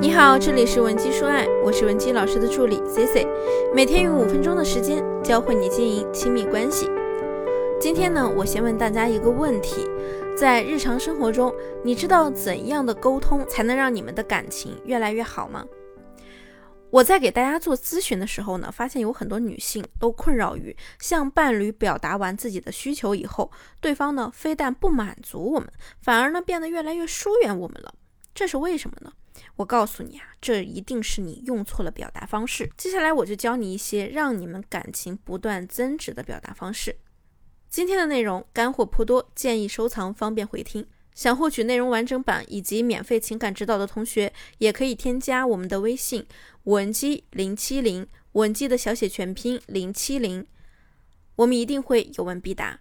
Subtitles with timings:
[0.00, 3.26] 你好，这里是文姬说爱，我是文姬老师的助理 C C，
[3.72, 6.90] 每天用五分钟的时间教会你经营亲密关系。
[7.80, 9.88] 今天呢，我先问大家一个问题：
[10.36, 11.54] 在日常生活中，
[11.84, 15.64] 你知道怎样的沟通才能让你们的感情越来越好吗？
[16.90, 23.50] 我在给大家做咨询的时候呢，发现有很多女性都困扰于向伴侣表达完自己的需求以后，
[23.80, 25.68] 对方呢非但不满足我们，
[26.02, 27.94] 反而呢变得越来越疏远我们了。
[28.34, 29.12] 这是为什么呢？
[29.56, 32.70] 我告诉你啊，这一定是你用错了表达方式。
[32.76, 36.96] 接下来我就教你一些让你们感情不断增值的表达方式。
[37.68, 40.86] 今天的内容干货颇多，建议收藏方便回听。
[41.14, 46.26] 想获取内容完整版以及免费情感指导的同学，也可以添加我们的微信
[46.64, 50.44] 文姬零七零，文姬的小写全拼零七零，
[51.36, 52.80] 我们一定会有问必答。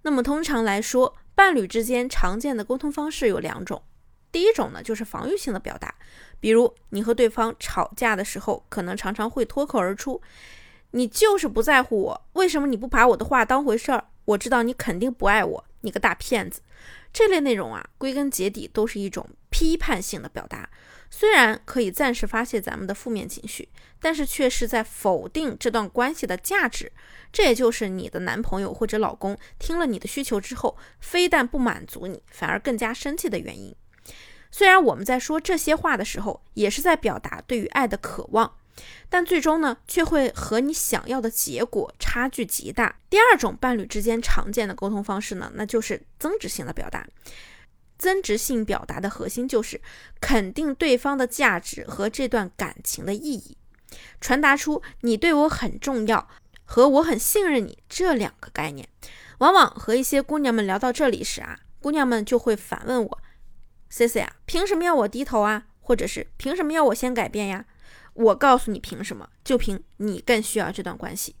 [0.00, 3.82] 那么通常来说，伴侣之间常见的沟通方式有两种。
[4.30, 5.94] 第一种呢，就是防御性的表达，
[6.40, 10.20] 比如你和对方吵架的时候，可能常常会脱口而出
[10.92, 14.04] ：“你就是不在乎我，为什么你不把我的话当回事儿？
[14.26, 16.60] 我知道你肯定不爱我，你个大骗子。”
[17.10, 20.68] 这类内容啊，归根结底都是一种批判性的表达，
[21.10, 26.92] 虽然可以暂时发泄咱们的负面情绪，但是却是在否定这段关系的价值。
[27.32, 33.74] 这也就是你的男朋友或者老公听了你的需求之后，非但不满足你，反而更加生气的原因。
[34.50, 38.54] 虽然我们在说这些话的时候，也是在表达对于爱的渴望，
[39.08, 42.98] 但最终呢，却会和你想要的结果差距极大。
[43.10, 47.06] 第二种伴侣之间常见的沟通方式呢，那就是增值性的表达。
[47.98, 49.80] 增值性表达的核心就是
[50.20, 53.56] 肯定对方的价值和这段感情的意义，
[54.20, 56.28] 传达出你对我很重要
[56.64, 58.88] 和我很信任你这两个概念。
[59.38, 63.18] 往往和一些姑娘们聊到这里时啊，姑娘们就会反问我。
[63.88, 65.66] C C 啊，凭什么要我低头啊？
[65.80, 67.64] 或者是凭什么要我先改变呀？
[68.14, 69.28] 我告诉你，凭什么？
[69.44, 71.36] 就凭你更需要这段关系。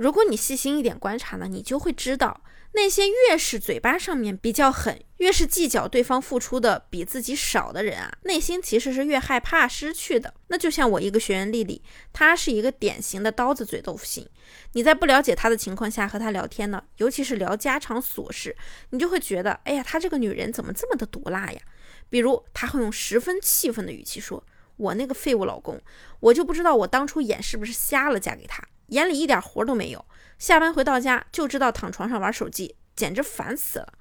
[0.00, 2.40] 如果你细心一点观察呢，你就会知道。
[2.72, 10.32] 那些越是嘴巴上面比较狠，越是计较对方付出的比自己少的人啊，内心其实是越害怕失去的。
[10.46, 11.82] 那就像我一个学员丽丽，
[12.14, 14.26] 她是一个典型的刀子嘴豆腐心。
[14.72, 18.56] 你在不了解她的情况下和她聊天呢，尤其是聊家常琐事，
[18.90, 21.60] 你就会觉得，哎呀，她这个女人怎么这么的毒辣呀？
[22.08, 24.42] 比如，她会用十分气愤的语气说
[24.78, 25.78] ：“我那个废物老公，
[26.20, 30.04] 我就不知道我当初眼是不是瞎了，嫁给他，眼里一点活都没有。”
[30.38, 33.92] 下班回到家就知道躺床上玩手机，简直烦死了。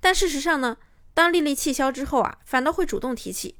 [0.00, 0.76] 但事实上呢，
[1.12, 3.56] 当丽丽气消之后啊，反倒会主动提起，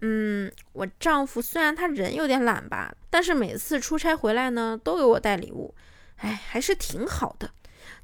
[0.00, 5.74] 嗯，我丈夫虽然他人有点懒吧，但是每次出差回来呢，都给我带礼物，
[6.18, 7.50] 哎，还是挺好的。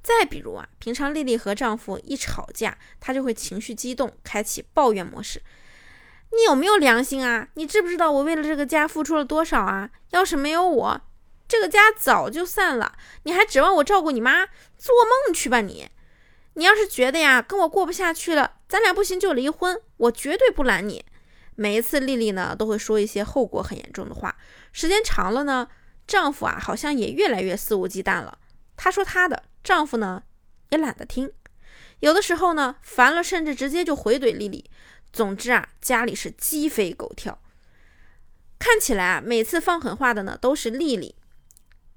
[0.03, 5.41] 再比如啊，平常丽丽和丈夫一吵架，她就会情绪激动，开启抱怨模式。
[6.33, 7.49] 你有没有良心啊？
[7.55, 9.91] 你知不知道我为了这个家付出了多少啊？
[10.11, 11.01] 要是没有我。
[11.49, 14.47] 这个家早就散了，你还指望我照顾你妈？
[14.77, 15.89] 做梦去吧你！
[16.55, 21.05] 你要是觉得呀跟我过不下去了，咱俩不行就离婚，我绝对不拦你。
[21.55, 24.37] 每一次丽丽呢都会说一些后果很严重的话，
[24.73, 25.69] 时间长了呢，
[26.07, 28.39] 丈夫啊好像也越来越肆无忌惮了。
[28.77, 30.23] 她说她的，丈夫呢
[30.69, 31.33] 也懒得听，
[32.01, 34.71] 有的时候呢烦了，甚至直接就回怼丽丽。
[35.13, 37.41] 总之啊，家里是鸡飞狗跳。
[38.59, 41.15] 看起来啊，每次放狠话的呢都是丽丽。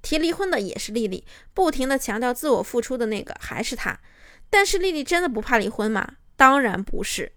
[0.01, 3.99] 提离婚的也是丽丽，不停的强调自我付出的那个还是她。
[4.49, 6.15] 但是丽丽真的不怕离婚吗？
[6.35, 7.31] 当然不是。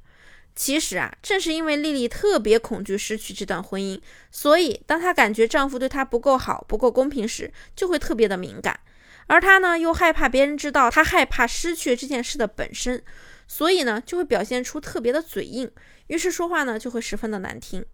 [0.57, 8.79] 其实啊，正是因为丽丽特别恐惧失去这段婚姻，所以当她感觉丈夫对她不够好、不够公平时，就会特别的敏感。
[9.27, 13.03] 而她呢，又害怕别人知道她害怕失去这件事的本身，
[13.49, 15.69] 所以呢，就会表现出特别的嘴硬，
[16.07, 17.85] 于是说话呢就会十分的难听。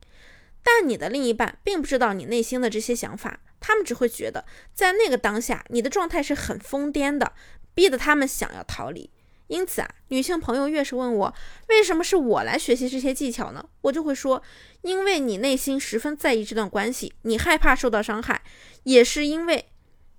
[0.62, 3.40] 但你的另一半并不知道你内心的这些想法。
[3.60, 7.32] 他们只会觉得，在那个当下，你的状态是很疯癫的，
[7.74, 9.10] 逼得他们想要逃离。
[9.48, 11.34] 因此啊，女性朋友越是问我，
[11.68, 13.68] 为什么是我来学习这些技巧呢？
[13.82, 14.42] 我就会说，
[14.82, 18.42] 因为你内心十分在意这段关系，你害怕受到伤害，
[18.84, 19.66] 也是因为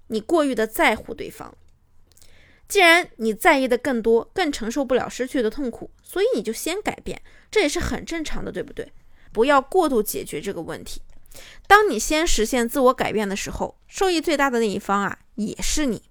[0.07, 1.55] 你过于的在乎对方。
[2.67, 8.91] 既然你在意的更多，更承受不了失去的痛苦，所以你就先改变，这也是很正常的，对不对？
[9.31, 11.01] 不要过度解决这个问题。
[11.67, 16.03] 当你先实现自我改变的时候，受益最大的那一方啊，也是你。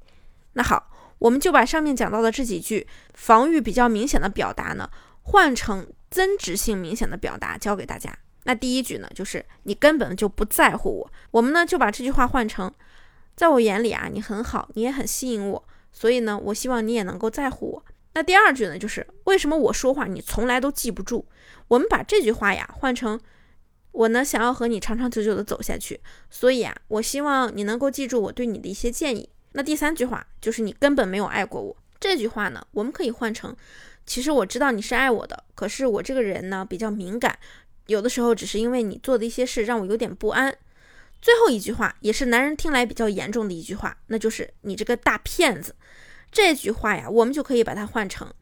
[0.55, 4.91] 那好，我们就把上面讲到的这几句防御比较明显的表达呢，
[5.23, 8.17] 换成增值性明显的表达，教给大家。
[8.45, 11.13] 那第一句呢，就是你根本就不在乎我。
[11.31, 12.73] 我们呢就把这句话换成，
[13.37, 15.63] 在我眼里啊，你很好，你也很吸引我，
[15.93, 17.85] 所以呢，我希望你也能够在乎我。
[18.13, 21.25] 那第二句呢，就是为什么我说话你从来都记不住？
[21.69, 23.21] 我们把这句话呀换成。
[23.93, 29.29] 我呢想要和你长长久久的走下去，所以啊，我希望你能够记住我对你的一些建议。
[29.53, 31.77] 那第三句话就是你根本没有爱过我。
[31.99, 33.55] 这句话呢，我们可以换成，
[34.07, 37.37] 其实我知道你是爱我的，可是我这个人呢比较敏感，
[37.87, 40.57] 有的时候只是因为你做的一些事让我有点不安。
[41.21, 45.75] 最后一句话也是男人听来比较严重的一句话，那就是你这个大骗子。
[46.33, 48.33] 这句话呀，我们就可以把它换成，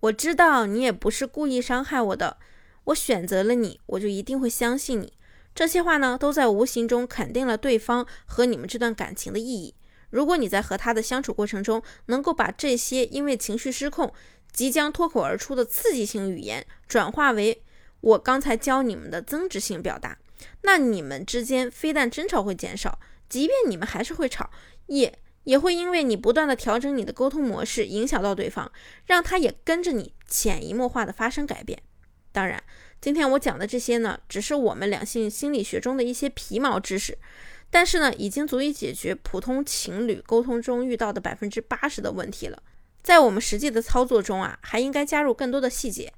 [0.00, 2.38] 我知道你也不是故意伤害我的，
[2.84, 5.12] 我选择了你，我就一定会相信你。
[5.54, 9.74] 这些话呢，都在无形中肯定了对方和你们这段感情的意义。
[10.10, 14.12] 如果你在和他的相处过程中，能够把这些因为情绪失控
[14.52, 17.62] 即将脱口而出的刺激性语言转化为
[18.00, 20.18] 我刚才教你们的增值性表达，
[20.62, 22.98] 那你们之间非但争吵会减少，
[23.28, 24.50] 即便你们还是会吵，
[24.86, 28.70] 也也会因为你不断的调整你的沟通模式，影响到对方，
[29.06, 31.80] 让他也跟着你潜移默化的发生改变。
[32.32, 32.62] 当然，
[33.00, 37.16] 今天我讲的这些呢，只是我们两性心理学中的一些皮毛知识。
[37.70, 42.62] 但是呢，已经足以解决普通情侣沟通中遇到的百分之八十的问题了。
[43.02, 46.12] 在我们实际的操作中啊，还应该加入更多的细节。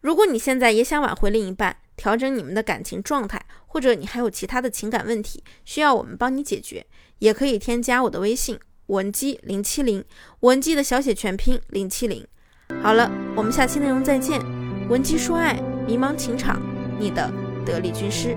[0.00, 6.84] 如果你现在也想挽回另一半，调整你们的感情状态，或者你还有其他的情感问题需要我们帮你解决，
[7.20, 10.04] 也可以添加我的微信文姬零七零，
[10.40, 12.26] 文姬的小写全拼零七零。
[12.82, 14.40] 好了，我们下期内容再见。
[14.88, 15.54] 文姬说爱，
[15.86, 16.60] 迷茫情场，
[16.98, 17.32] 你的
[17.64, 18.36] 得力军师。